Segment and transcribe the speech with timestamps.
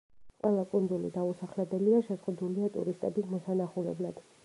[0.45, 4.29] ყველა კუნძული დაუსახლებელია, შეზღუდულია ტურისტების მოსანახულებლად.